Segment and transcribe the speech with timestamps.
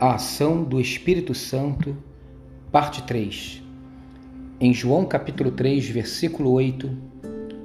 [0.00, 1.94] A ação do Espírito Santo,
[2.72, 3.62] parte 3.
[4.58, 6.90] Em João capítulo 3, versículo 8,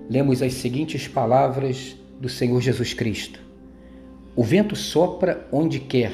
[0.09, 3.39] lemos as seguintes palavras do Senhor Jesus Cristo:
[4.35, 6.11] O vento sopra onde quer,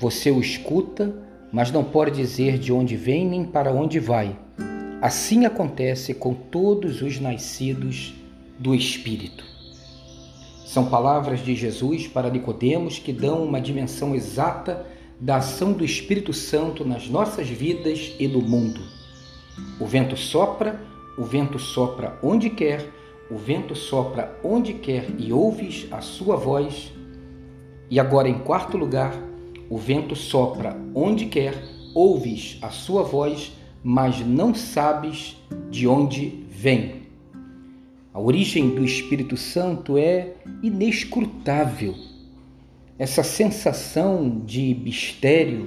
[0.00, 1.14] você o escuta,
[1.52, 4.34] mas não pode dizer de onde vem nem para onde vai.
[5.02, 8.14] Assim acontece com todos os nascidos
[8.58, 9.44] do Espírito.
[10.64, 14.86] São palavras de Jesus para Nicodemos que dão uma dimensão exata
[15.24, 18.82] da ação do Espírito Santo nas nossas vidas e no mundo.
[19.80, 20.78] O vento sopra,
[21.16, 22.86] o vento sopra onde quer,
[23.30, 26.92] o vento sopra onde quer e ouves a sua voz.
[27.90, 29.14] E agora, em quarto lugar,
[29.70, 31.54] o vento sopra onde quer,
[31.94, 33.50] ouves a sua voz,
[33.82, 35.38] mas não sabes
[35.70, 37.04] de onde vem.
[38.12, 41.94] A origem do Espírito Santo é inescrutável.
[42.96, 45.66] Essa sensação de mistério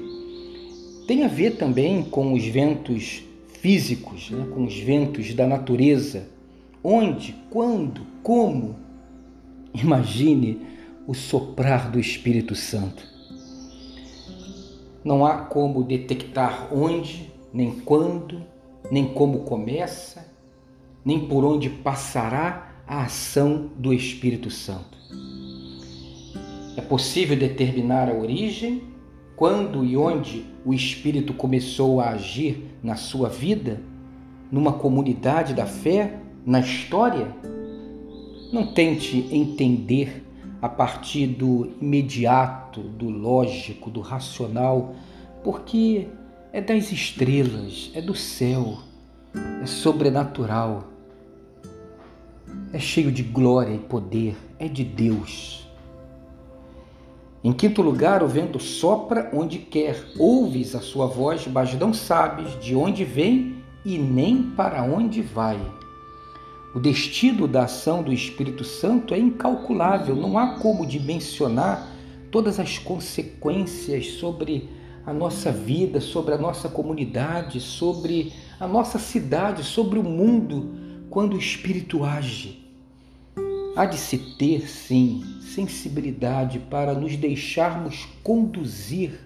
[1.06, 3.22] tem a ver também com os ventos
[3.60, 4.48] físicos, né?
[4.54, 6.30] com os ventos da natureza.
[6.82, 8.78] Onde, quando, como?
[9.74, 10.62] Imagine
[11.06, 13.06] o soprar do Espírito Santo.
[15.04, 18.42] Não há como detectar onde, nem quando,
[18.90, 20.26] nem como começa,
[21.04, 24.98] nem por onde passará a ação do Espírito Santo.
[26.78, 28.84] É possível determinar a origem,
[29.36, 33.82] quando e onde o Espírito começou a agir na sua vida,
[34.50, 37.28] numa comunidade da fé, na história?
[38.54, 40.24] Não tente entender
[40.62, 44.96] a partir do imediato, do lógico, do racional,
[45.44, 46.08] porque
[46.54, 48.78] é das estrelas, é do céu,
[49.62, 50.96] é sobrenatural
[52.74, 55.67] é cheio de glória e poder, é de Deus.
[57.48, 62.60] Em quinto lugar, o vento sopra onde quer, ouves a sua voz, mas não sabes
[62.60, 65.58] de onde vem e nem para onde vai.
[66.76, 71.88] O destino da ação do Espírito Santo é incalculável, não há como dimensionar
[72.30, 74.70] todas as consequências sobre
[75.06, 80.76] a nossa vida, sobre a nossa comunidade, sobre a nossa cidade, sobre o mundo,
[81.10, 82.67] quando o Espírito age.
[83.78, 89.20] Há de se ter, sim, sensibilidade para nos deixarmos conduzir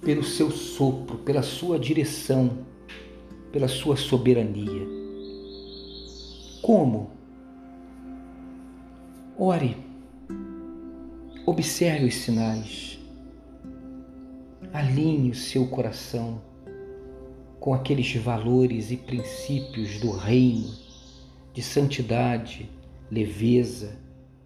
[0.00, 2.64] pelo seu sopro, pela sua direção,
[3.52, 4.88] pela sua soberania.
[6.62, 7.10] Como?
[9.36, 9.76] Ore,
[11.44, 12.98] observe os sinais,
[14.72, 16.40] alinhe o seu coração
[17.60, 20.72] com aqueles valores e princípios do reino
[21.52, 22.77] de santidade
[23.10, 23.98] leveza,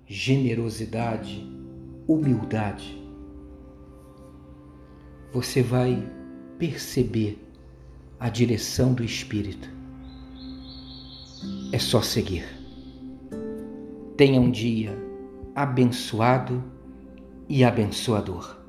[0.06, 1.46] generosidade,
[2.06, 3.00] humildade,
[5.32, 6.02] você vai
[6.58, 7.38] perceber
[8.20, 9.68] a direção do Espírito.
[11.72, 12.44] É só seguir.
[14.16, 14.96] Tenha um dia
[15.54, 16.62] abençoado
[17.48, 18.61] e abençoador.